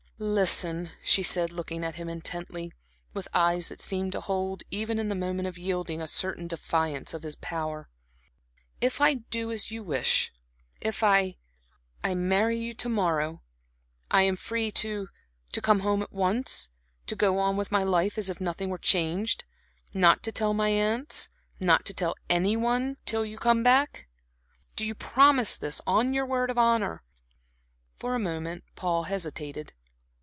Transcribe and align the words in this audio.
"Listen," 0.23 0.91
she 1.03 1.23
said, 1.23 1.51
looking 1.51 1.83
at 1.83 1.95
him 1.95 2.07
intently, 2.07 2.71
with 3.11 3.27
eyes 3.33 3.69
that 3.69 3.81
seemed 3.81 4.11
to 4.11 4.21
hold, 4.21 4.61
even 4.69 4.99
in 4.99 5.07
the 5.07 5.15
moment 5.15 5.47
of 5.47 5.57
yielding, 5.57 5.99
a 5.99 6.05
certain 6.05 6.45
defiance 6.45 7.15
of 7.15 7.23
his 7.23 7.35
power, 7.37 7.89
"If 8.79 9.01
I 9.01 9.15
do 9.15 9.51
as 9.51 9.71
you 9.71 9.81
wish, 9.83 10.31
if 10.79 11.01
I 11.01 11.37
I 12.03 12.13
marry 12.13 12.59
you 12.59 12.75
to 12.75 12.87
morrow, 12.87 13.41
I 14.11 14.21
am 14.21 14.35
free 14.35 14.71
to 14.73 15.07
to 15.53 15.59
come 15.59 15.79
home 15.79 16.03
at 16.03 16.13
once, 16.13 16.69
to 17.07 17.15
go 17.15 17.39
on 17.39 17.57
with 17.57 17.71
my 17.71 17.81
life 17.81 18.15
as 18.15 18.29
if 18.29 18.39
nothing 18.39 18.69
were 18.69 18.77
changed 18.77 19.43
not 19.91 20.21
to 20.21 20.31
tell 20.31 20.53
my 20.53 20.69
aunts, 20.69 21.29
not 21.59 21.83
to 21.87 21.95
tell 21.95 22.13
any 22.29 22.55
one, 22.55 22.97
till 23.05 23.25
you 23.25 23.39
come 23.39 23.63
back? 23.63 24.07
Do 24.75 24.85
you 24.85 24.93
promise 24.93 25.57
this, 25.57 25.81
on 25.87 26.13
your 26.13 26.27
word 26.27 26.51
of 26.51 26.59
honor?" 26.59 27.01
For 27.95 28.13
a 28.13 28.19
moment 28.19 28.65
Paul 28.75 29.05
hesitated. 29.05 29.73